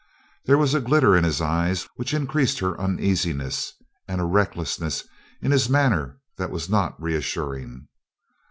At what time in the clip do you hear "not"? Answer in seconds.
6.71-6.99